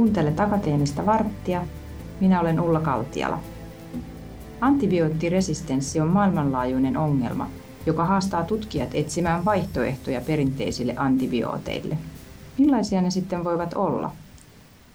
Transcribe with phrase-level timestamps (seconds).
[0.00, 1.62] Kuuntele Akateenista varttia.
[2.20, 3.40] Minä olen Ulla Kaltiala.
[4.60, 7.50] Antibioottiresistenssi on maailmanlaajuinen ongelma,
[7.86, 11.98] joka haastaa tutkijat etsimään vaihtoehtoja perinteisille antibiooteille.
[12.58, 14.12] Millaisia ne sitten voivat olla?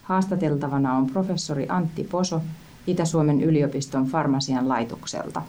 [0.03, 2.41] Haastateltavana on professori Antti Poso
[2.87, 5.41] Itä-Suomen yliopiston farmasian laitokselta.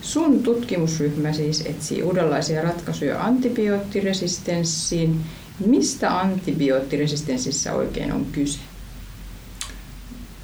[0.00, 5.20] Sun tutkimusryhmä siis etsii uudenlaisia ratkaisuja antibioottiresistenssiin.
[5.66, 8.58] Mistä antibioottiresistenssissä oikein on kyse?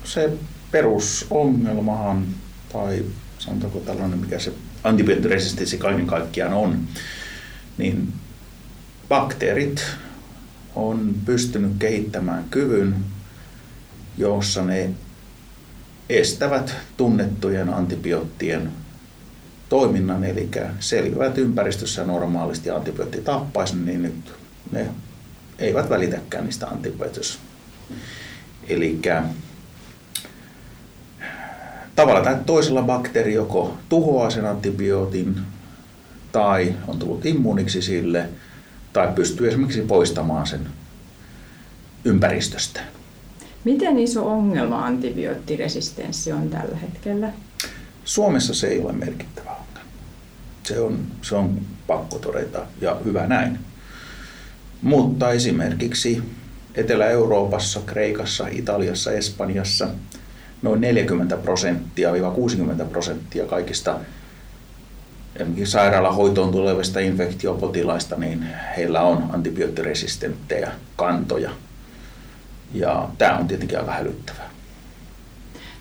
[0.05, 0.33] Se
[0.71, 2.27] perusongelmahan,
[2.73, 3.05] tai
[3.39, 4.52] sanotaanko tällainen, mikä se
[4.85, 6.79] antibioottiresistenssi kaiken kaikkiaan on,
[7.79, 8.13] niin
[9.09, 9.87] bakteerit
[10.75, 12.97] on pystynyt kehittämään kyvyn,
[14.19, 14.91] jossa ne
[16.09, 18.73] estävät tunnettujen antibioottien
[19.69, 24.32] toiminnan, eli selviävät ympäristössä normaalisti antibiootti tappaisi, niin nyt
[24.73, 24.87] ne
[25.59, 27.38] eivät välitäkään niistä antibiootista.
[28.68, 29.01] Eli
[31.96, 35.36] tavalla tai toisella bakteeri joko tuhoaa sen antibiootin
[36.32, 38.29] tai on tullut immuuniksi sille
[38.92, 40.66] tai pystyy esimerkiksi poistamaan sen
[42.04, 42.80] ympäristöstä.
[43.64, 47.32] Miten iso ongelma antibioottiresistenssi on tällä hetkellä?
[48.04, 49.90] Suomessa se ei ole merkittävä ongelma.
[50.62, 53.59] Se on, se on pakko todeta ja hyvä näin.
[54.82, 56.23] Mutta esimerkiksi
[56.74, 59.88] Etelä-Euroopassa, Kreikassa, Italiassa, Espanjassa
[60.62, 64.00] noin 40 prosenttia 60 prosenttia kaikista
[65.65, 71.50] sairaalahoitoon tulevista infektiopotilaista, niin heillä on antibioottiresistenttejä kantoja.
[72.75, 74.50] Ja tämä on tietenkin aika hälyttävää.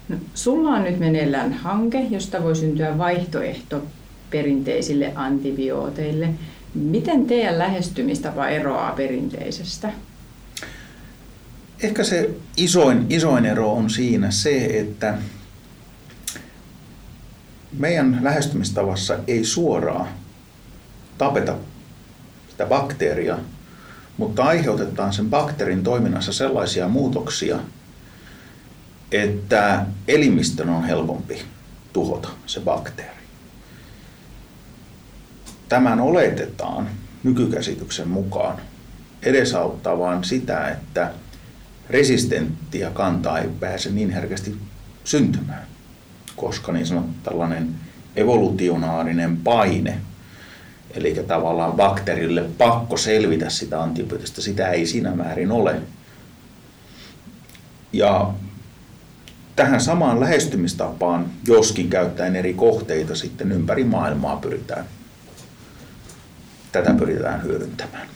[0.10, 3.84] No, sulla on nyt meneillään hanke, josta voi syntyä vaihtoehto
[4.30, 6.30] perinteisille antibiooteille.
[6.78, 9.92] Miten teidän lähestymistapa eroaa perinteisestä?
[11.84, 15.18] Ehkä se isoin, isoin ero on siinä se, että
[17.78, 20.08] meidän lähestymistavassa ei suoraan
[21.18, 21.56] tapeta
[22.50, 23.38] sitä bakteeria,
[24.18, 27.60] mutta aiheutetaan sen bakteerin toiminnassa sellaisia muutoksia,
[29.12, 31.42] että elimistön on helpompi
[31.94, 33.17] tuhota se bakteeri.
[35.70, 36.90] Tämän oletetaan
[37.24, 38.58] nykykäsityksen mukaan
[39.24, 41.12] edesauttavan sitä, että
[41.90, 44.58] resistenttiä kantaa ei pääse niin herkästi
[45.04, 45.64] syntymään,
[46.36, 47.76] koska niin sanottu tällainen
[48.16, 49.98] evolutionaarinen paine,
[50.92, 55.82] eli tavallaan bakteerille pakko selvitä sitä antibiootista, sitä ei siinä määrin ole.
[57.94, 58.34] Ja
[59.56, 64.86] tähän samaan lähestymistapaan, joskin käyttäen eri kohteita sitten ympäri maailmaa pyritään,
[66.84, 68.08] tätä pyritään hyödyntämään.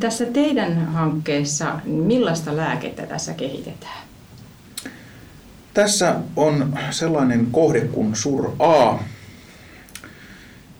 [0.00, 4.04] Tässä teidän hankkeessa, millaista lääkettä tässä kehitetään?
[5.74, 8.98] Tässä on sellainen kohde kuin SUR A.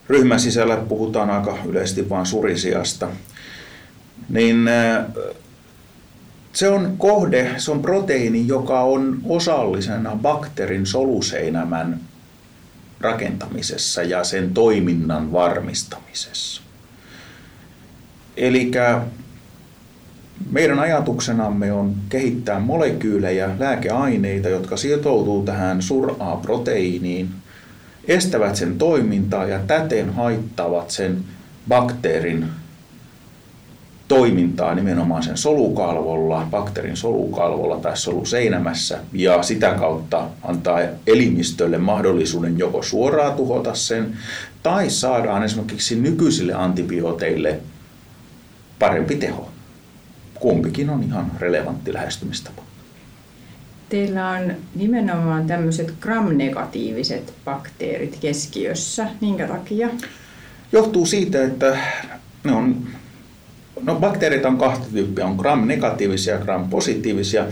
[0.08, 3.08] Ryhmän sisällä puhutaan aika yleisesti vain surisiasta.
[4.28, 4.68] Niin
[6.52, 12.00] se on kohde, se on proteiini, joka on osallisena bakteerin soluseinämän
[13.00, 16.62] rakentamisessa ja sen toiminnan varmistamisessa.
[18.36, 18.70] Eli
[20.50, 27.28] meidän ajatuksenamme on kehittää molekyylejä, lääkeaineita, jotka sitoutuu tähän SURA-proteiiniin,
[28.08, 31.24] estävät sen toimintaa ja täten haittavat sen
[31.68, 32.46] bakteerin
[34.10, 42.82] toimintaa nimenomaan sen solukalvolla, bakteerin solukalvolla tai soluseinämässä ja sitä kautta antaa elimistölle mahdollisuuden joko
[42.82, 44.16] suoraan tuhota sen
[44.62, 47.60] tai saadaan esimerkiksi nykyisille antibiooteille
[48.78, 49.48] parempi teho.
[50.34, 52.62] Kumpikin on ihan relevantti lähestymistapa.
[53.88, 59.06] Teillä on nimenomaan tämmöiset gram-negatiiviset bakteerit keskiössä.
[59.20, 59.88] Minkä takia?
[60.72, 61.78] Johtuu siitä, että
[62.44, 62.86] ne on
[63.82, 67.44] No bakteerit on kahta tyyppiä, on gram-negatiivisia ja gram-positiivisia.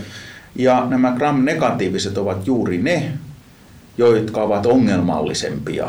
[0.55, 3.11] Ja nämä gram-negatiiviset ovat juuri ne,
[3.97, 5.87] jotka ovat ongelmallisempia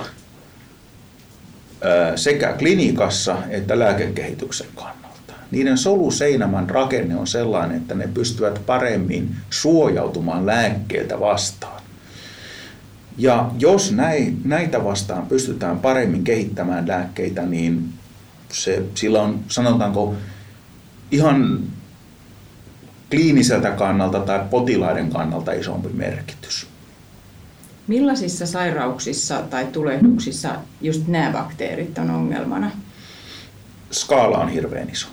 [2.16, 5.32] sekä klinikassa että lääkekehityksen kannalta.
[5.50, 11.82] Niiden soluseinämän rakenne on sellainen, että ne pystyvät paremmin suojautumaan lääkkeeltä vastaan.
[13.18, 13.94] Ja jos
[14.44, 17.84] näitä vastaan pystytään paremmin kehittämään lääkkeitä, niin
[18.50, 20.14] se, sillä on, sanotaanko,
[21.10, 21.60] ihan
[23.10, 26.66] kliiniseltä kannalta tai potilaiden kannalta isompi merkitys.
[27.86, 32.70] Millaisissa sairauksissa tai tulehduksissa just nämä bakteerit on ongelmana?
[33.92, 35.08] Skaala on hirveän iso.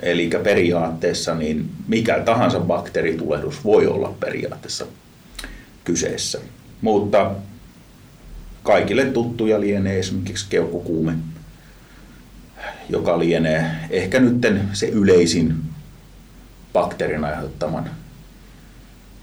[0.00, 4.86] Eli periaatteessa niin mikä tahansa bakteeritulehdus voi olla periaatteessa
[5.84, 6.38] kyseessä.
[6.80, 7.30] Mutta
[8.62, 11.12] kaikille tuttuja lienee esimerkiksi keuhkokuume,
[12.88, 15.54] joka lienee ehkä nyt se yleisin
[16.72, 17.90] bakteerin aiheuttaman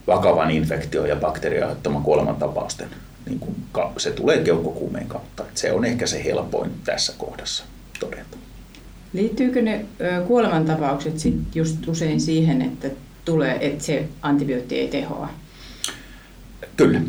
[0.08, 2.90] vakavan infektion ja bakteerin aiheuttaman kuolemantapausten.
[3.26, 3.56] Niin kun
[3.98, 5.44] se tulee keuhkokuumeen kautta.
[5.56, 7.64] Se on ehkä se helpoin tässä kohdassa
[8.00, 8.38] todeta.
[9.14, 9.86] Liittyykö ne
[10.28, 12.90] kuolemantapaukset sit just usein siihen, että,
[13.26, 15.30] tulee, että se antibiootti ei tehoa?
[16.78, 17.02] Kyllä.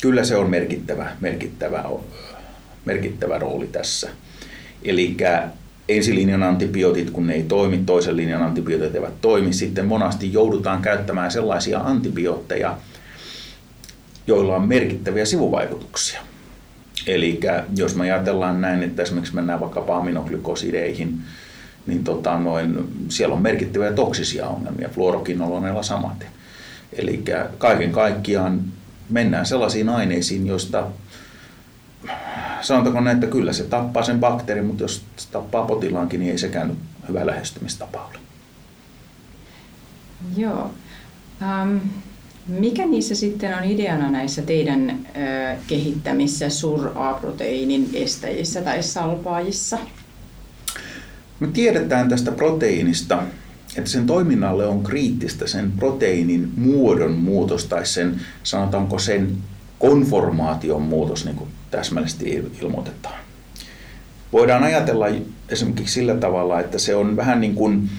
[0.00, 1.84] Kyllä se on merkittävä, merkittävä,
[2.84, 4.10] merkittävä rooli tässä.
[4.82, 5.16] Eli
[5.88, 11.30] ensilinjan antibiootit, kun ne ei toimi, toisen linjan antibiootit eivät toimi, sitten monasti joudutaan käyttämään
[11.30, 12.76] sellaisia antibiootteja,
[14.26, 16.20] joilla on merkittäviä sivuvaikutuksia.
[17.06, 17.40] Eli
[17.76, 21.20] jos me ajatellaan näin, että esimerkiksi mennään vaikka aminoglykosideihin,
[21.86, 26.28] niin tota, noin, siellä on merkittäviä toksisia ongelmia, fluorokinoloneilla samaten.
[26.92, 27.24] Eli
[27.58, 28.60] kaiken kaikkiaan
[29.10, 30.86] mennään sellaisiin aineisiin, joista
[32.60, 36.38] sanotaanko näin, että kyllä se tappaa sen bakteerin, mutta jos se tappaa potilaankin, niin ei
[36.38, 36.76] sekään
[37.08, 38.18] hyvä lähestymistapa ole.
[40.36, 40.70] Joo.
[41.62, 41.80] Um,
[42.48, 49.78] mikä niissä sitten on ideana näissä teidän ö, kehittämissä sur-A-proteiinin estäjissä tai salpaajissa?
[51.40, 53.22] Me tiedetään tästä proteiinista,
[53.76, 59.36] että sen toiminnalle on kriittistä sen proteiinin muodon muutos tai sen, sanotaanko sen
[59.78, 63.14] konformaation muutos, niin kuin täsmällisesti ilmoitetaan.
[64.32, 65.06] Voidaan ajatella
[65.48, 67.90] esimerkiksi sillä tavalla, että se on vähän niin kuin,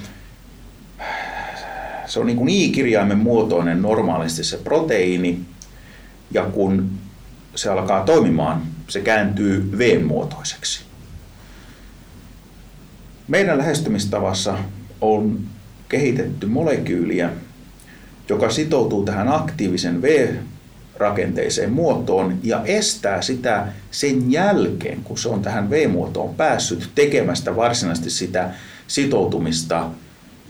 [2.06, 5.40] se on niin kuin i-kirjaimen muotoinen normaalisti se proteiini,
[6.32, 6.90] ja kun
[7.56, 10.82] se alkaa toimimaan, se kääntyy V-muotoiseksi.
[13.28, 14.58] Meidän lähestymistavassa
[15.02, 15.40] on
[15.90, 17.30] kehitetty molekyyliä,
[18.30, 20.02] joka sitoutuu tähän aktiivisen
[21.00, 28.10] V-rakenteiseen muotoon ja estää sitä sen jälkeen, kun se on tähän V-muotoon päässyt tekemästä varsinaisesti
[28.10, 28.50] sitä
[28.88, 29.90] sitoutumista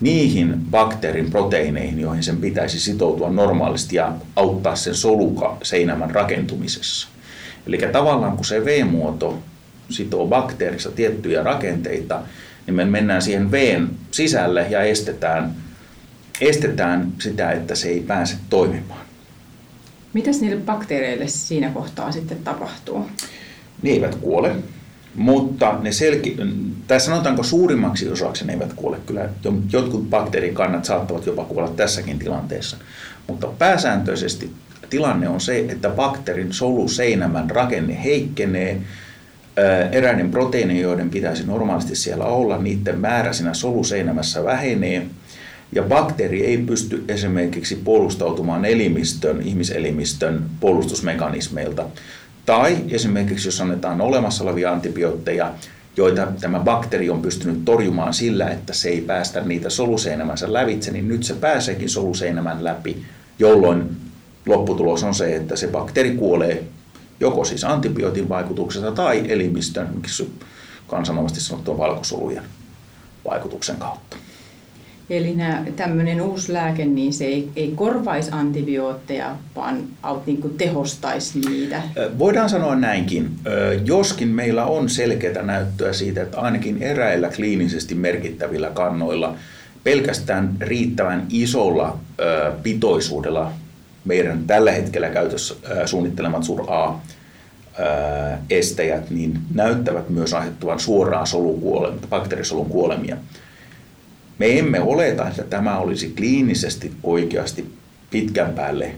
[0.01, 7.07] niihin bakteerin proteiineihin, joihin sen pitäisi sitoutua normaalisti ja auttaa sen soluka seinämän rakentumisessa.
[7.67, 9.39] Eli tavallaan kun se V-muoto
[9.89, 12.21] sitoo bakteerissa tiettyjä rakenteita,
[12.65, 15.55] niin me mennään siihen veen sisälle ja estetään,
[16.41, 19.08] estetään sitä, että se ei pääse toimimaan.
[20.13, 23.05] Mitäs niille bakteereille siinä kohtaa sitten tapahtuu?
[23.81, 24.55] Ne eivät kuole,
[25.15, 26.37] mutta ne selki,
[26.87, 28.97] tai sanotaanko suurimmaksi osaksi ne eivät kuole.
[29.05, 29.29] Kyllä
[29.71, 32.77] jotkut bakteerikannat saattavat jopa kuolla tässäkin tilanteessa.
[33.27, 34.51] Mutta pääsääntöisesti
[34.89, 38.81] tilanne on se, että bakteerin soluseinämän rakenne heikkenee
[39.91, 45.05] eräiden proteiinien, joiden pitäisi normaalisti siellä olla, niiden määrä siinä soluseinämässä vähenee,
[45.71, 51.85] ja bakteeri ei pysty esimerkiksi puolustautumaan elimistön, ihmiselimistön puolustusmekanismeilta.
[52.45, 55.53] Tai esimerkiksi jos annetaan olemassa olevia antibiootteja,
[55.97, 61.07] joita tämä bakteeri on pystynyt torjumaan sillä, että se ei päästä niitä soluseinämänsä lävitse, niin
[61.07, 63.03] nyt se pääseekin soluseinämän läpi,
[63.39, 63.97] jolloin
[64.45, 66.63] lopputulos on se, että se bakteeri kuolee
[67.19, 70.33] joko siis antibiootin vaikutuksesta tai elimistön, miksi
[70.87, 72.43] kansanomasti sanottua valkosolujen
[73.29, 74.17] vaikutuksen kautta.
[75.09, 75.35] Eli
[75.75, 79.83] tämmöinen uusi lääke, niin se ei, ei korvaisi antibiootteja, vaan
[80.25, 81.81] niin kuin tehostaisi niitä?
[82.19, 83.29] Voidaan sanoa näinkin.
[83.85, 89.35] Joskin meillä on selkeää näyttöä siitä, että ainakin eräillä kliinisesti merkittävillä kannoilla
[89.83, 91.99] pelkästään riittävän isolla
[92.63, 93.51] pitoisuudella
[94.05, 96.99] meidän tällä hetkellä käytössä suunnittelemat sur A
[98.49, 103.17] estäjät niin näyttävät myös aiheuttavan suoraan solukuolemia, bakteerisolun kuolemia.
[104.39, 107.73] Me emme oleta, että tämä olisi kliinisesti oikeasti
[108.11, 108.95] pitkän päälle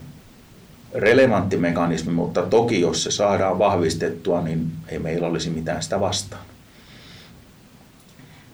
[0.93, 6.41] relevantti mekanismi, mutta toki jos se saadaan vahvistettua, niin ei meillä olisi mitään sitä vastaan.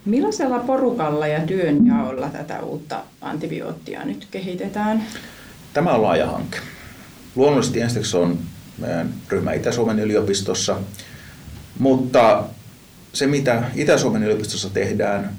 [0.05, 5.03] Millaisella porukalla ja työnjaolla tätä uutta antibioottia nyt kehitetään?
[5.73, 6.57] Tämä on laaja hanke.
[7.35, 8.39] Luonnollisesti ensiksi on
[8.77, 10.77] meidän ryhmä Itä-Suomen yliopistossa,
[11.79, 12.43] mutta
[13.13, 15.33] se mitä Itä-Suomen yliopistossa tehdään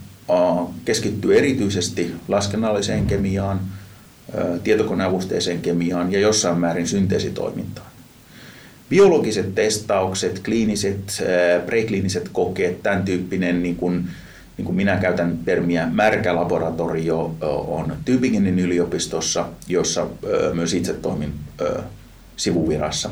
[0.84, 3.60] keskittyy erityisesti laskennalliseen kemiaan,
[4.64, 7.88] tietokoneavusteiseen kemiaan ja jossain määrin synteesitoimintaan.
[8.90, 11.22] Biologiset testaukset, kliiniset,
[11.66, 14.08] prekliiniset kokeet, tämän tyyppinen niin kuin
[14.56, 17.34] niin kuin minä käytän termiä märkä laboratorio
[17.66, 20.06] on Tübingenin yliopistossa, jossa
[20.52, 21.32] myös itse toimin
[22.36, 23.10] sivuvirassa.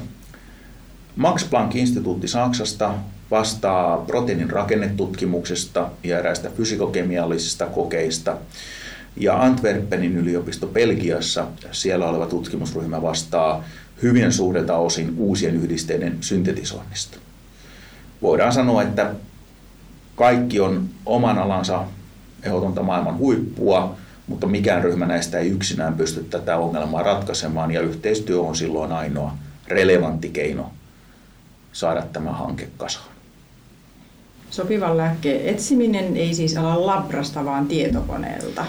[1.16, 2.94] Max Planck-instituutti Saksasta
[3.30, 8.36] vastaa proteiinin rakennetutkimuksesta ja eräistä fysikokemiallisista kokeista.
[9.16, 13.64] Ja Antwerpenin yliopisto Belgiassa, siellä oleva tutkimusryhmä vastaa
[14.02, 17.18] hyvin suurelta osin uusien yhdisteiden syntetisoinnista.
[18.22, 19.10] Voidaan sanoa, että
[20.16, 21.84] kaikki on oman alansa
[22.42, 28.40] ehdotonta maailman huippua, mutta mikään ryhmä näistä ei yksinään pysty tätä ongelmaa ratkaisemaan ja yhteistyö
[28.40, 29.36] on silloin ainoa
[29.68, 30.70] relevantti keino
[31.72, 33.15] saada tämä hanke kasaan.
[34.56, 38.64] Sopivan lääkkeen etsiminen ei siis ala labrasta, vaan tietokoneelta.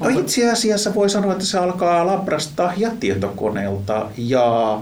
[0.00, 4.80] No itse asiassa voi sanoa, että se alkaa labrasta ja tietokoneelta ja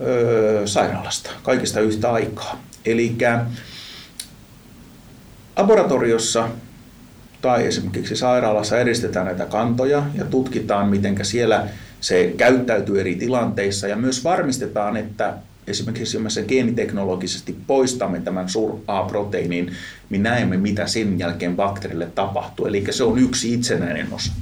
[0.00, 2.60] ö, sairaalasta, kaikista yhtä aikaa.
[2.84, 3.16] Eli
[5.56, 6.48] laboratoriossa
[7.42, 11.68] tai esimerkiksi sairaalassa eristetään näitä kantoja ja tutkitaan, miten siellä
[12.00, 15.34] se käyttäytyy eri tilanteissa ja myös varmistetaan, että
[15.66, 19.72] esimerkiksi jos me sen geeniteknologisesti poistamme tämän sur-A-proteiinin,
[20.10, 22.66] niin näemme, mitä sen jälkeen bakteerille tapahtuu.
[22.66, 24.32] Eli se on yksi itsenäinen osa.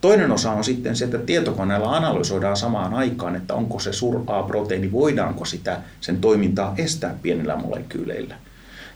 [0.00, 5.44] Toinen osa on sitten se, että tietokoneella analysoidaan samaan aikaan, että onko se sur-A-proteiini, voidaanko
[5.44, 8.34] sitä, sen toimintaa estää pienillä molekyyleillä.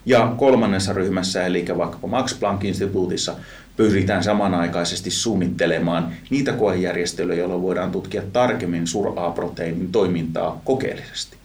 [0.06, 3.34] Ja kolmannessa ryhmässä, eli vaikkapa Max Planck-instituutissa,
[3.76, 11.41] pyritään samanaikaisesti suunnittelemaan niitä koejärjestelyjä, joilla voidaan tutkia tarkemmin sur-A-proteiinin toimintaa kokeellisesti.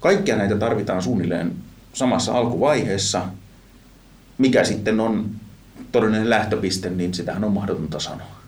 [0.00, 1.52] Kaikkia näitä tarvitaan suunnilleen
[1.92, 3.22] samassa alkuvaiheessa.
[4.38, 5.30] Mikä sitten on
[5.92, 8.38] todellinen lähtöpiste, niin sitähän on mahdotonta sanoa.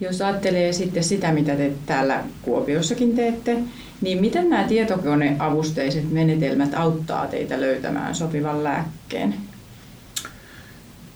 [0.00, 3.58] Jos ajattelee sitten sitä, mitä te täällä Kuopiossakin teette,
[4.00, 9.34] niin miten nämä tietokoneavusteiset menetelmät auttaa teitä löytämään sopivan lääkkeen?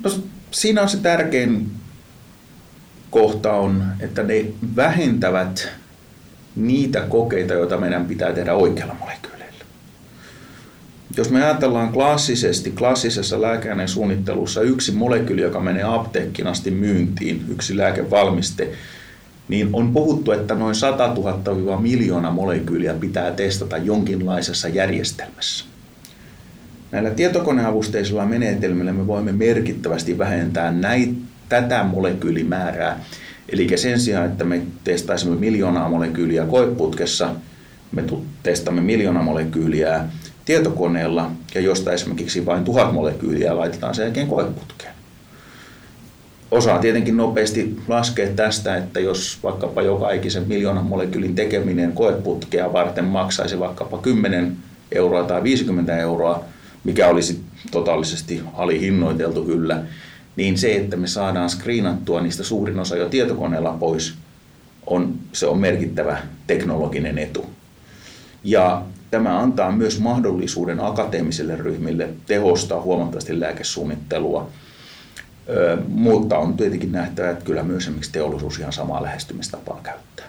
[0.04, 0.10] No,
[0.50, 1.70] siinä on se tärkein
[3.10, 4.44] kohta on, että ne
[4.76, 5.68] vähentävät
[6.56, 9.64] niitä kokeita, joita meidän pitää tehdä oikealla molekyyleillä.
[11.16, 17.76] Jos me ajatellaan klassisesti, klassisessa lääkeaineen suunnittelussa yksi molekyyli, joka menee apteekkiin asti myyntiin, yksi
[17.76, 18.68] lääkevalmiste,
[19.48, 25.64] niin on puhuttu, että noin 100 000 miljoona molekyyliä pitää testata jonkinlaisessa järjestelmässä.
[26.90, 31.12] Näillä tietokoneavusteisilla menetelmillä me voimme merkittävästi vähentää näitä,
[31.48, 33.00] tätä molekyylimäärää.
[33.48, 37.34] Eli sen sijaan, että me testaisimme miljoonaa molekyyliä koeputkessa,
[37.92, 38.04] me
[38.42, 40.04] testamme miljoonaa molekyyliä
[40.44, 44.92] tietokoneella ja josta esimerkiksi vain tuhat molekyyliä laitetaan sen jälkeen koeputkeen.
[46.50, 53.04] Osaa tietenkin nopeasti laskea tästä, että jos vaikkapa joka ikisen miljoonan molekyylin tekeminen koeputkea varten
[53.04, 54.56] maksaisi vaikkapa 10
[54.92, 56.44] euroa tai 50 euroa,
[56.84, 57.40] mikä olisi
[57.70, 59.82] totaalisesti alihinnoiteltu kyllä,
[60.38, 64.14] niin se, että me saadaan screenattua niistä suurin osa jo tietokoneella pois,
[64.86, 67.46] on, se on merkittävä teknologinen etu.
[68.44, 74.50] Ja tämä antaa myös mahdollisuuden akateemisille ryhmille tehostaa huomattavasti lääkesuunnittelua,
[75.88, 80.26] mutta on tietenkin nähtävä, että kyllä myös esimerkiksi teollisuus ihan samaa lähestymistapaa käyttää.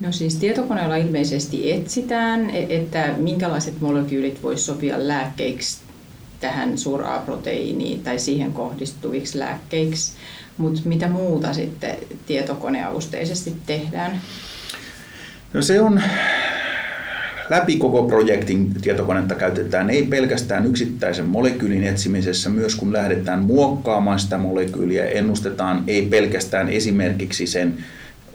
[0.00, 5.87] No siis tietokoneella ilmeisesti etsitään, e- että minkälaiset molekyylit voisi sopia lääkkeiksi
[6.40, 10.12] tähän suuraproteiiniin tai siihen kohdistuviksi lääkkeiksi,
[10.58, 14.20] mutta mitä muuta sitten tietokoneavusteisesti tehdään?
[15.52, 16.00] No se on
[17.50, 24.38] läpi koko projektin tietokonetta käytetään ei pelkästään yksittäisen molekyylin etsimisessä, myös kun lähdetään muokkaamaan sitä
[24.38, 27.84] molekyyliä, ennustetaan ei pelkästään esimerkiksi sen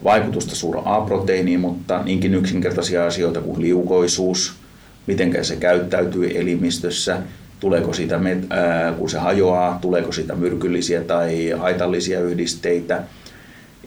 [0.04, 4.54] vaikutusta suura A-proteiiniin, mutta niinkin yksinkertaisia asioita kuin liukoisuus,
[5.06, 7.18] miten se käyttäytyy elimistössä,
[7.60, 8.20] tuleeko siitä,
[8.98, 13.02] kun se hajoaa, tuleeko siitä myrkyllisiä tai haitallisia yhdisteitä.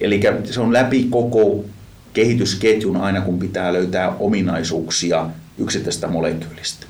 [0.01, 1.65] Eli se on läpi koko
[2.13, 6.85] kehitysketjun aina, kun pitää löytää ominaisuuksia yksittäistä molekyylistä.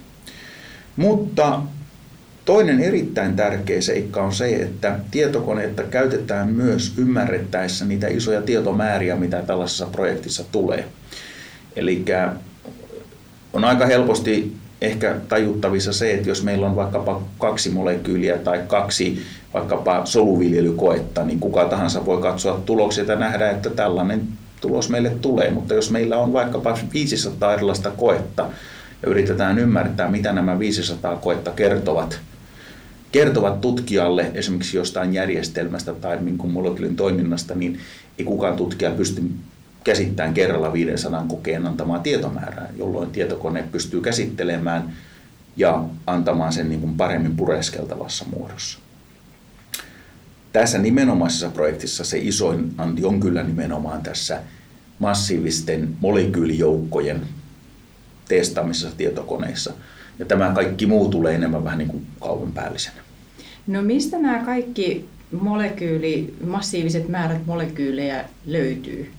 [0.96, 1.62] Mutta
[2.46, 9.42] toinen erittäin tärkeä seikka on se, että tietokoneita käytetään myös ymmärrettäessä niitä isoja tietomääriä, mitä
[9.42, 10.86] tällaisessa projektissa tulee.
[11.76, 12.06] Eli
[13.54, 19.22] on aika helposti ehkä tajuttavissa se, että jos meillä on vaikkapa kaksi molekyyliä tai kaksi
[19.54, 24.28] vaikkapa soluviljelykoetta, niin kuka tahansa voi katsoa tuloksia ja nähdä, että tällainen
[24.62, 28.50] tulos meille tulee, mutta jos meillä on vaikkapa 500 erilaista koetta
[29.04, 32.20] ja yritetään ymmärtää, mitä nämä 500 koetta kertovat,
[33.12, 37.80] kertovat tutkijalle esimerkiksi jostain järjestelmästä tai niin molekyylin toiminnasta, niin
[38.20, 39.24] ei kukaan tutkija pysty
[39.88, 44.94] käsittämään kerralla 500 kokeen antamaa tietomäärää, jolloin tietokone pystyy käsittelemään
[45.58, 48.80] ja antamaan sen niin kuin paremmin pureskeltavassa muodossa.
[50.54, 54.40] Tässä nimenomaisessa projektissa se isoin anti on kyllä nimenomaan tässä
[55.00, 57.22] massiivisten molekyylijoukkojen
[58.28, 59.74] testaamisessa tietokoneissa.
[60.20, 63.02] Ja tämä kaikki muu tulee enemmän vähän niin kuin kaupan päällisenä.
[63.68, 69.12] No mistä nämä kaikki molekyyli, massiiviset määrät molekyylejä löytyy?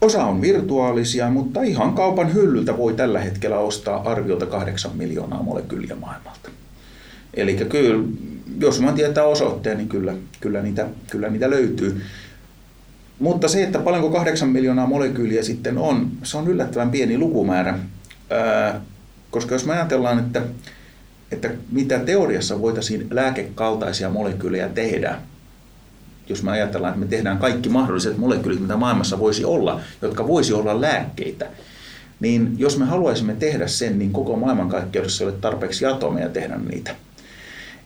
[0.00, 5.96] Osa on virtuaalisia, mutta ihan kaupan hyllyltä voi tällä hetkellä ostaa arviolta 8 miljoonaa molekyyliä
[5.96, 6.50] maailmalta.
[7.34, 8.04] Eli kyllä,
[8.60, 12.02] jos mä tietää osoitteen, niin kyllä, kyllä, niitä, kyllä niitä löytyy.
[13.18, 17.78] Mutta se, että paljonko 8 miljoonaa molekyyliä sitten on, se on yllättävän pieni lukumäärä.
[18.30, 18.80] Ää,
[19.30, 20.42] koska jos me ajatellaan, että,
[21.32, 25.18] että mitä teoriassa voitaisiin lääkekaltaisia molekyylejä tehdä,
[26.28, 30.52] jos me ajatellaan, että me tehdään kaikki mahdolliset molekyylit, mitä maailmassa voisi olla, jotka voisi
[30.52, 31.46] olla lääkkeitä,
[32.20, 36.94] niin jos me haluaisimme tehdä sen, niin koko maailmankaikkeudessa ei ole tarpeeksi atomeja tehdä niitä.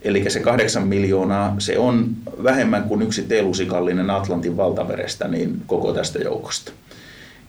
[0.01, 2.09] Eli se kahdeksan miljoonaa, se on
[2.43, 6.71] vähemmän kuin yksi teelusikallinen Atlantin valtamerestä niin koko tästä joukosta.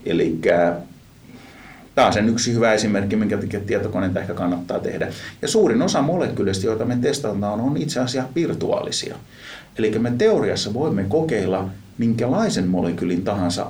[0.06, 0.38] Eli
[1.94, 5.08] taas sen yksi hyvä esimerkki, minkä takia tietokoneita ehkä kannattaa tehdä.
[5.42, 9.16] Ja suurin osa molekyyleistä, joita me testataan, on itse asiassa virtuaalisia.
[9.78, 13.66] Eli me teoriassa voimme kokeilla minkälaisen molekyylin tahansa,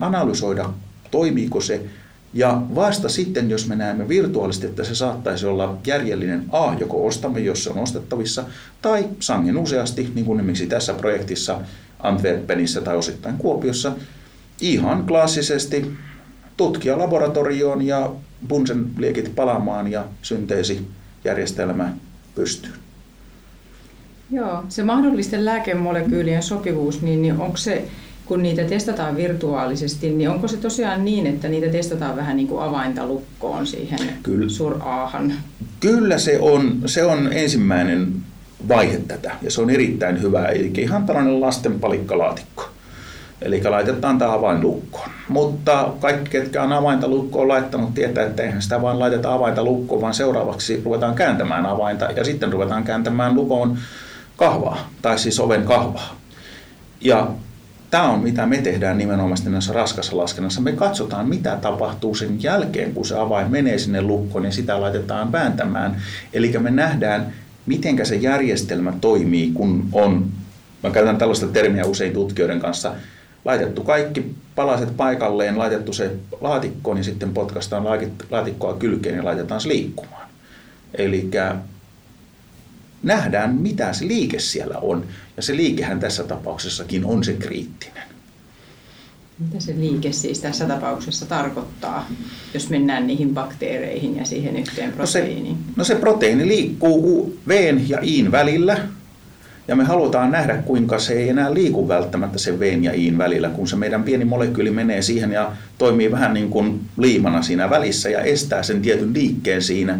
[0.00, 0.70] analysoida,
[1.10, 1.80] toimiiko se,
[2.34, 7.40] ja vasta sitten, jos me näemme virtuaalisesti, että se saattaisi olla järjellinen A, joko ostamme,
[7.40, 8.44] jos se on ostettavissa,
[8.82, 11.60] tai sangen useasti, niin kuin esimerkiksi tässä projektissa
[12.00, 13.92] Antwerpenissä tai osittain Kuopiossa,
[14.60, 15.92] ihan klassisesti
[16.56, 18.12] tutkia laboratorioon ja
[18.48, 21.92] Bunsen liekit palaamaan ja synteesijärjestelmä
[22.34, 22.72] pystyy.
[24.30, 27.84] Joo, se mahdollisten lääkemolekyylien sopivuus, niin, niin onko se,
[28.26, 32.62] kun niitä testataan virtuaalisesti, niin onko se tosiaan niin, että niitä testataan vähän niin kuin
[32.62, 34.48] avainta lukkoon siihen Kyllä.
[34.48, 35.32] suraahan?
[35.80, 38.12] Kyllä se on, se on ensimmäinen
[38.68, 42.68] vaihe tätä ja se on erittäin hyvä, eli ihan tällainen lasten palikkalaatikko.
[43.42, 45.10] Eli laitetaan tämä avain lukkoon.
[45.28, 50.00] Mutta kaikki, ketkä on avainta lukkoon laittanut, tietää, että eihän sitä vain laiteta avainta lukkoon,
[50.00, 53.78] vaan seuraavaksi ruvetaan kääntämään avainta ja sitten ruvetaan kääntämään lukon
[54.38, 56.16] kahvaa, tai siis oven kahvaa.
[57.00, 57.30] Ja
[57.90, 60.60] tämä on mitä me tehdään nimenomaan näissä raskassa laskennassa.
[60.60, 65.32] Me katsotaan, mitä tapahtuu sen jälkeen, kun se avain menee sinne lukkoon ja sitä laitetaan
[65.32, 66.02] vääntämään.
[66.32, 67.32] Eli me nähdään,
[67.66, 70.26] miten se järjestelmä toimii, kun on,
[70.82, 72.92] mä käytän tällaista termiä usein tutkijoiden kanssa,
[73.44, 77.84] laitettu kaikki palaset paikalleen, laitettu se laatikkoon ja sitten potkastaan
[78.30, 80.28] laatikkoa kylkeen ja laitetaan se liikkumaan.
[80.94, 81.30] Eli
[83.02, 85.06] nähdään, mitä se liike siellä on.
[85.36, 88.02] Ja se liikehän tässä tapauksessakin on se kriittinen.
[89.38, 92.08] Mitä se liike siis tässä tapauksessa tarkoittaa,
[92.54, 95.56] jos mennään niihin bakteereihin ja siihen yhteen proteiiniin?
[95.56, 98.78] No se, no se proteiini liikkuu V ja Iin välillä.
[99.68, 103.48] Ja me halutaan nähdä, kuinka se ei enää liiku välttämättä se V ja Iin välillä,
[103.48, 108.10] kun se meidän pieni molekyyli menee siihen ja toimii vähän niin kuin liimana siinä välissä
[108.10, 109.98] ja estää sen tietyn liikkeen siinä.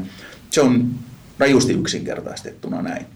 [0.50, 0.90] Se on
[1.38, 3.06] rajusti yksinkertaistettuna näin.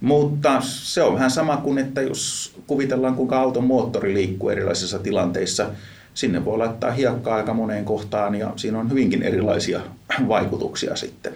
[0.00, 5.66] Mutta se on vähän sama kuin, että jos kuvitellaan, kuinka auton moottori liikkuu erilaisissa tilanteissa,
[6.14, 9.80] sinne voi laittaa hiekkaa aika moneen kohtaan ja siinä on hyvinkin erilaisia
[10.28, 11.32] vaikutuksia sitten.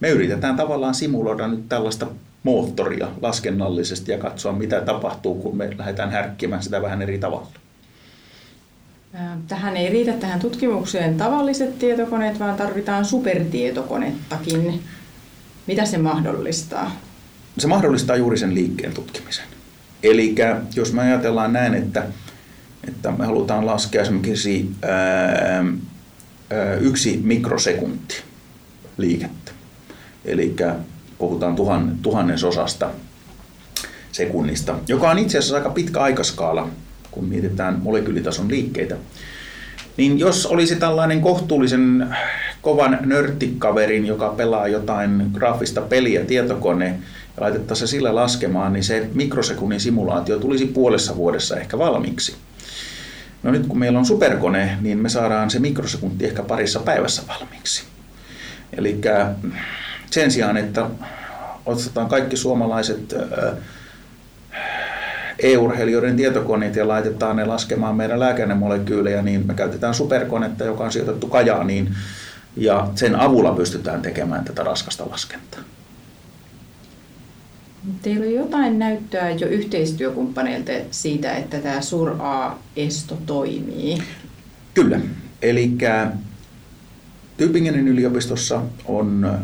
[0.00, 2.06] Me yritetään tavallaan simuloida nyt tällaista
[2.42, 7.48] moottoria laskennallisesti ja katsoa, mitä tapahtuu, kun me lähdetään härkkimään sitä vähän eri tavalla.
[9.48, 14.82] Tähän ei riitä tähän tutkimukseen tavalliset tietokoneet, vaan tarvitaan supertietokonettakin.
[15.68, 17.00] Mitä se mahdollistaa?
[17.58, 19.44] Se mahdollistaa juuri sen liikkeen tutkimisen.
[20.02, 20.34] Eli
[20.74, 22.06] jos me ajatellaan näin, että,
[22.88, 24.94] että me halutaan laskea esimerkiksi ää,
[26.50, 28.14] ää, yksi mikrosekunti
[28.98, 29.52] liikettä,
[30.24, 30.56] eli
[31.18, 32.90] puhutaan tuhan, tuhannesosasta
[34.12, 36.68] sekunnista, joka on itse asiassa aika pitkä aikaskaala,
[37.10, 38.96] kun mietitään molekyylitason liikkeitä,
[39.96, 42.16] niin jos olisi tällainen kohtuullisen
[42.62, 46.86] kovan nörttikaverin, joka pelaa jotain graafista peliä tietokone,
[47.36, 52.36] ja laitettaisiin se sillä laskemaan, niin se mikrosekunnin simulaatio tulisi puolessa vuodessa ehkä valmiiksi.
[53.42, 57.84] No nyt kun meillä on superkone, niin me saadaan se mikrosekunti ehkä parissa päivässä valmiiksi.
[58.76, 59.00] Eli
[60.10, 60.86] sen sijaan, että
[61.66, 63.14] otetaan kaikki suomalaiset
[65.38, 71.26] e-urheilijoiden tietokoneet ja laitetaan ne laskemaan meidän lääkänemolekyylejä, niin me käytetään superkonetta, joka on sijoitettu
[71.26, 71.94] Kajaaniin,
[72.58, 75.60] ja sen avulla pystytään tekemään tätä raskasta laskentaa.
[78.02, 84.02] Teillä on jotain näyttöä jo yhteistyökumppaneilta siitä, että tämä SUR-A-esto toimii.
[84.74, 85.00] Kyllä.
[85.42, 85.78] Eli
[87.38, 89.38] Tübingenin yliopistossa on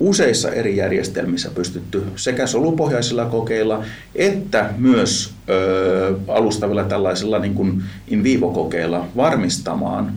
[0.00, 3.84] useissa eri järjestelmissä pystytty sekä solupohjaisilla kokeilla
[4.14, 10.12] että myös ö, alustavilla tällaisilla niin kuin in vivo-kokeilla varmistamaan,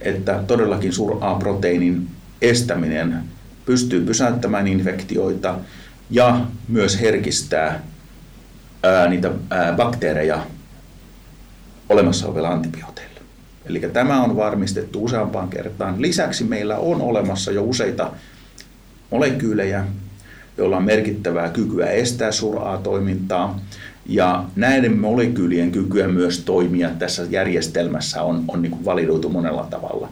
[0.00, 2.08] että todellakin suur A-proteiinin
[2.42, 3.24] estäminen
[3.66, 5.58] pystyy pysäyttämään infektioita
[6.10, 7.82] ja myös herkistää
[8.82, 10.46] ää, niitä ää, bakteereja
[11.88, 13.20] olemassa olevilla antibiooteilla.
[13.66, 16.02] Eli tämä on varmistettu useampaan kertaan.
[16.02, 18.10] Lisäksi meillä on olemassa jo useita
[19.10, 19.84] molekyylejä,
[20.58, 23.60] joilla on merkittävää kykyä estää suraa toimintaa.
[24.06, 30.08] Ja näiden molekyylien kykyä myös toimia tässä järjestelmässä on, on niin kuin validoitu monella tavalla.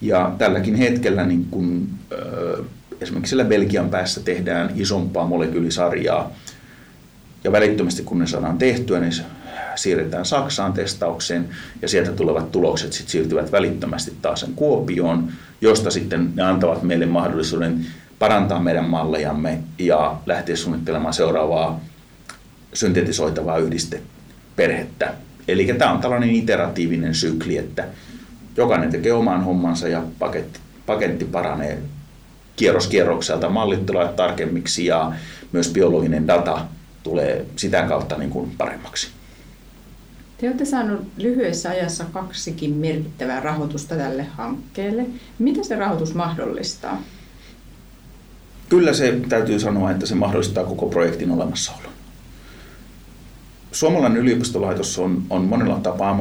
[0.00, 1.88] Ja tälläkin hetkellä niin kuin,
[3.00, 6.30] esimerkiksi siellä Belgian päässä tehdään isompaa molekyylisarjaa.
[7.44, 9.12] Ja välittömästi kun ne saadaan tehtyä, niin
[9.74, 11.48] siirretään Saksaan testaukseen
[11.82, 15.28] ja sieltä tulevat tulokset sitten siirtyvät välittömästi taas sen Kuopioon,
[15.60, 17.86] josta sitten ne antavat meille mahdollisuuden
[18.18, 21.80] parantaa meidän mallejamme ja lähteä suunnittelemaan seuraavaa
[22.74, 25.14] syntetisoitavaa yhdisteperhettä.
[25.48, 27.84] Eli tämä on tällainen iteratiivinen sykli, että
[28.56, 31.78] jokainen tekee oman hommansa ja paketti, paketti paranee
[32.56, 35.12] kierros kierrokselta, mallit tarkemmiksi ja
[35.52, 36.66] myös biologinen data
[37.02, 39.08] tulee sitä kautta niin kuin paremmaksi.
[40.38, 45.06] Te olette saaneet lyhyessä ajassa kaksikin merkittävää rahoitusta tälle hankkeelle.
[45.38, 47.02] Mitä se rahoitus mahdollistaa?
[48.68, 51.93] Kyllä se täytyy sanoa, että se mahdollistaa koko projektin olemassaolon.
[53.74, 56.14] Suomalainen yliopistolaitos on, on monella tapaa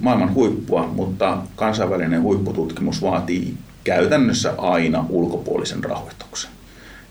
[0.00, 6.50] maailman huippua, mutta kansainvälinen huippututkimus vaatii käytännössä aina ulkopuolisen rahoituksen.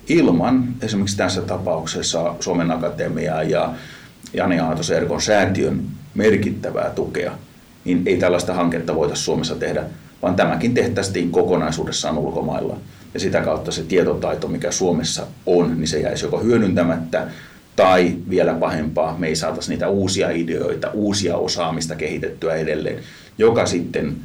[0.08, 3.74] Ilman esimerkiksi tässä tapauksessa Suomen Akatemiaa ja
[4.34, 5.82] Jani Aatos Erkon säätiön
[6.16, 7.32] merkittävää tukea,
[7.86, 9.84] niin ei tällaista hanketta voitaisiin Suomessa tehdä,
[10.22, 12.78] vaan tämäkin tehtäisiin kokonaisuudessaan ulkomailla.
[13.14, 17.28] Ja sitä kautta se tietotaito, mikä Suomessa on, niin se jäisi joko hyödyntämättä
[17.78, 23.04] tai vielä pahempaa, me ei saataisi niitä uusia ideoita, uusia osaamista kehitettyä edelleen,
[23.38, 24.18] joka sitten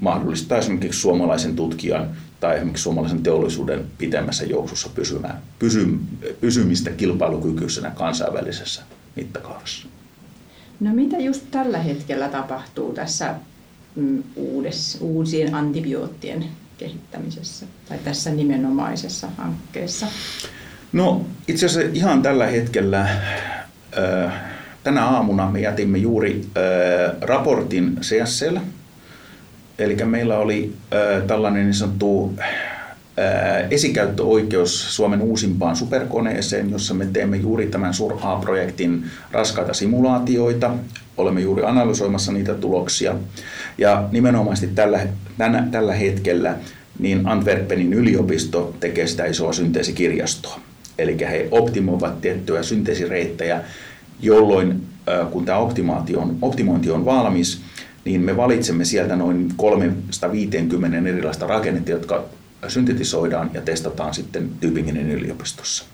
[0.00, 5.98] mahdollistaa esimerkiksi suomalaisen tutkijan tai esimerkiksi suomalaisen teollisuuden pitemmässä juoksussa pysymään, pysy,
[6.40, 8.82] pysymistä kilpailukykyisenä kansainvälisessä
[9.16, 9.88] mittakaavassa.
[10.80, 13.34] No mitä just tällä hetkellä tapahtuu tässä
[13.96, 16.44] mm, uudes, uusien antibioottien
[16.78, 20.06] kehittämisessä tai tässä nimenomaisessa hankkeessa?
[20.92, 23.08] No itse asiassa ihan tällä hetkellä
[24.82, 26.44] tänä aamuna me jätimme juuri
[27.20, 28.56] raportin CSL,
[29.78, 30.72] eli meillä oli
[31.26, 32.34] tällainen niin sanottu
[33.70, 40.70] esikäyttöoikeus Suomen uusimpaan superkoneeseen, jossa me teemme juuri tämän SUR-A-projektin raskaita simulaatioita.
[41.16, 43.14] Olemme juuri analysoimassa niitä tuloksia.
[43.78, 45.00] Ja nimenomaisesti tällä,
[45.38, 46.54] tänä, tällä hetkellä
[46.98, 50.60] niin Antwerpenin yliopisto tekee sitä isoa synteesikirjastoa.
[50.98, 53.60] Eli he optimoivat tiettyjä synteesireittejä,
[54.20, 54.86] jolloin
[55.30, 55.58] kun tämä
[56.42, 57.60] optimointi on valmis,
[58.04, 62.24] niin me valitsemme sieltä noin 350 erilaista rakennetta, jotka
[62.68, 65.84] syntetisoidaan ja testataan sitten Tübingenin yliopistossa.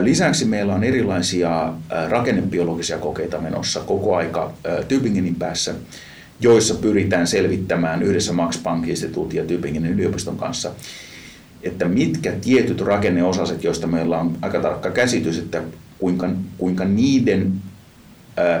[0.00, 1.72] Lisäksi meillä on erilaisia
[2.08, 4.52] rakennebiologisia kokeita menossa koko aika
[4.88, 5.74] Tübingenin päässä,
[6.40, 10.72] joissa pyritään selvittämään yhdessä Max Planck-instituutin ja Tübingenin yliopiston kanssa,
[11.62, 15.62] että mitkä tietyt rakenneosaset, joista meillä on aika tarkka käsitys, että
[15.98, 17.52] kuinka, kuinka niiden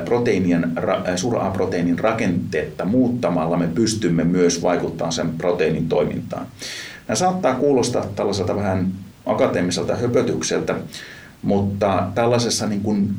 [0.04, 0.72] proteiinien,
[1.16, 6.46] sura-proteiinin rakenteetta muuttamalla me pystymme myös vaikuttamaan sen proteiinin toimintaan.
[7.08, 8.92] Nämä saattaa kuulostaa tällaiselta vähän
[9.26, 10.74] akateemiselta höpötykseltä,
[11.42, 13.14] mutta tällaisessa niin kuin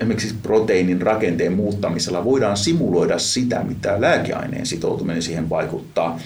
[0.00, 6.18] esimerkiksi proteiinin rakenteen muuttamisella voidaan simuloida sitä, mitä lääkeaineen sitoutuminen siihen vaikuttaa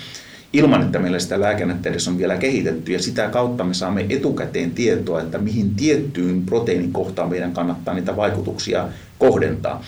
[0.53, 2.93] ilman, että meillä sitä lääkennettä edes on vielä kehitetty.
[2.93, 8.89] Ja sitä kautta me saamme etukäteen tietoa, että mihin tiettyyn proteiinikohtaan meidän kannattaa niitä vaikutuksia
[9.19, 9.85] kohdentaa.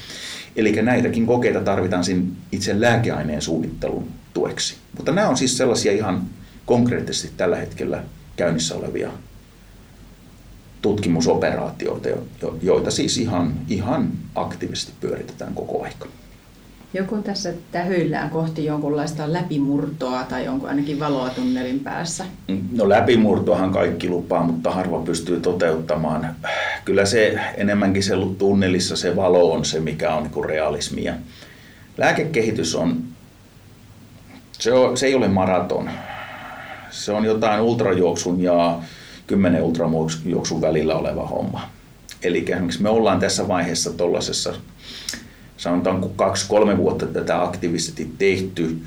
[0.57, 2.23] Eli näitäkin kokeita tarvitaan siinä
[2.53, 4.77] itse lääkeaineen suunnittelun tueksi.
[4.97, 6.23] Mutta nämä on siis sellaisia ihan
[6.67, 8.05] konkreettisesti tällä hetkellä
[8.37, 9.11] käynnissä olevia
[10.83, 12.09] tutkimusoperaatioita,
[12.63, 16.07] joita siis ihan, ihan aktiivisesti pyöritetään koko aika.
[16.95, 22.25] Joko tässä tähyillään kohti jonkunlaista läpimurtoa tai onko ainakin valoa tunnelin päässä?
[22.73, 26.37] No läpimurtoahan kaikki lupaa, mutta harva pystyy toteuttamaan.
[26.85, 31.15] Kyllä se enemmänkin se tunnelissa se valo on se, mikä on niin realismia.
[31.99, 33.03] Lääkekehitys on,
[34.53, 35.91] se, on, se ei ole maraton.
[36.91, 38.79] Se on jotain ultrajuoksun ja
[39.27, 41.69] kymmenen ultrajuoksun välillä oleva homma.
[42.23, 42.45] Eli
[42.81, 44.55] me ollaan tässä vaiheessa tuollaisessa
[45.57, 48.79] sanotaanko kaksi-kolme vuotta tätä aktiivisesti tehty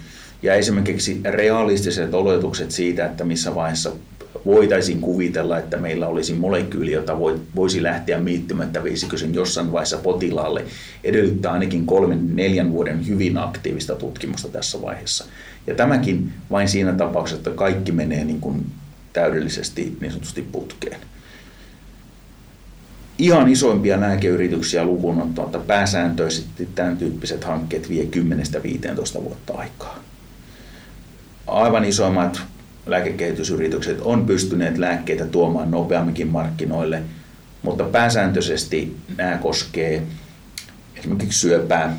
[0.41, 3.91] Ja esimerkiksi realistiset oletukset siitä, että missä vaiheessa
[4.45, 7.19] voitaisiin kuvitella, että meillä olisi molekyyli, jota
[7.55, 10.65] voisi lähteä miittymättä, veisikö sen jossain vaiheessa potilaalle,
[11.03, 15.25] edellyttää ainakin kolmen, neljän vuoden hyvin aktiivista tutkimusta tässä vaiheessa.
[15.67, 18.65] Ja tämäkin vain siinä tapauksessa, että kaikki menee niin kuin
[19.13, 20.99] täydellisesti niin sanotusti putkeen.
[23.17, 28.03] Ihan isoimpia lääkeyrityksiä lukuun ottamatta pääsääntöisesti tämän tyyppiset hankkeet vie
[29.17, 29.99] 10-15 vuotta aikaa.
[31.47, 32.41] Aivan isoimmat
[32.85, 37.01] lääkekehitysyritykset on pystyneet lääkkeitä tuomaan nopeamminkin markkinoille,
[37.61, 40.03] mutta pääsääntöisesti nämä koskee
[40.97, 41.97] esimerkiksi syöpää,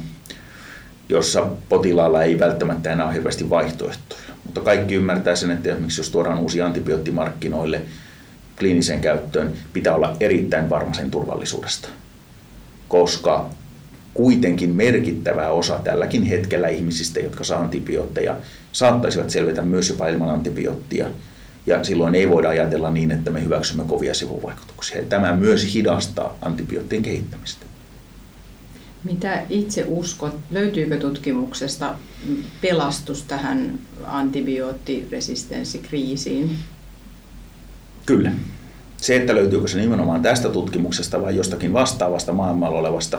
[1.09, 4.21] jossa potilaalla ei välttämättä enää ole hirveästi vaihtoehtoja.
[4.45, 7.83] Mutta kaikki ymmärtää sen, että esimerkiksi jos tuodaan uusi antibiootti markkinoille
[8.59, 11.89] kliiniseen käyttöön, pitää olla erittäin varma sen turvallisuudesta.
[12.89, 13.51] Koska
[14.15, 18.37] kuitenkin merkittävä osa tälläkin hetkellä ihmisistä, jotka saa antibiootteja,
[18.73, 21.07] saattaisivat selvitä myös jopa ilman antibioottia.
[21.67, 25.03] Ja silloin ei voida ajatella niin, että me hyväksymme kovia sivuvaikutuksia.
[25.03, 27.67] Tämä myös hidastaa antibioottien kehittämistä.
[29.05, 31.95] Mitä itse uskot, löytyykö tutkimuksesta
[32.61, 36.59] pelastus tähän antibioottiresistenssikriisiin?
[38.09, 38.33] Kyllä.
[38.97, 43.19] Se, että löytyykö se nimenomaan tästä tutkimuksesta vai jostakin vastaavasta maailmalla olevasta,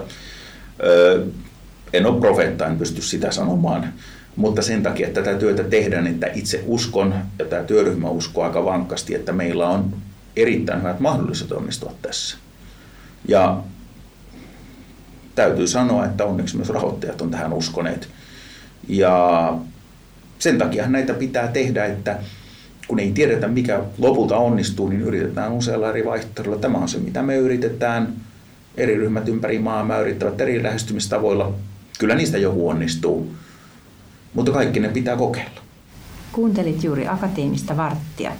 [1.94, 3.94] en ole profeetta, en pysty sitä sanomaan,
[4.36, 8.66] mutta sen takia, että tätä työtä tehdään, että itse uskon ja tämä työryhmä uskoo aika
[8.66, 9.94] vankasti, että meillä on
[10.36, 12.38] erittäin hyvät mahdollisuudet onnistua tässä.
[13.28, 13.64] Ja
[15.36, 18.10] täytyy sanoa, että onneksi myös rahoittajat on tähän uskoneet.
[18.88, 19.54] Ja
[20.40, 22.20] sen takia näitä pitää tehdä, että
[22.90, 26.60] kun ei tiedetä mikä lopulta onnistuu, niin yritetään usealla eri vaihtoehdolla.
[26.60, 28.14] Tämä on se, mitä me yritetään.
[28.78, 31.54] Eri ryhmät ympäri maailmaa yrittävät eri lähestymistavoilla.
[32.00, 33.32] Kyllä niistä joku onnistuu,
[34.34, 35.62] mutta kaikki ne pitää kokeilla.
[36.32, 38.32] Kuuntelit juuri Akateemista varttia.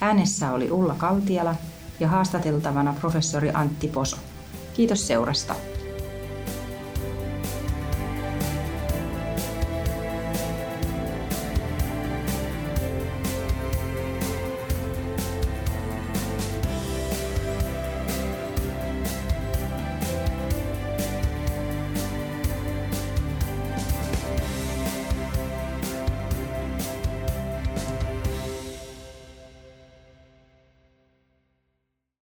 [0.00, 1.54] Äänessä oli Ulla Kaltiala
[2.00, 4.16] ja haastateltavana professori Antti Poso.
[4.74, 5.54] Kiitos seurasta.